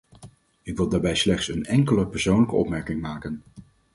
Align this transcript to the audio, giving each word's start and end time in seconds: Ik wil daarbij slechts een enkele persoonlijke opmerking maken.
Ik 0.61 0.77
wil 0.77 0.89
daarbij 0.89 1.15
slechts 1.15 1.47
een 1.47 1.65
enkele 1.65 2.07
persoonlijke 2.07 2.55
opmerking 2.55 3.01
maken. 3.01 3.43